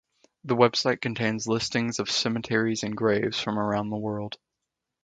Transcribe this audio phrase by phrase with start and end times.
[0.45, 4.35] The website contains listings of cemeteries and graves from around the world.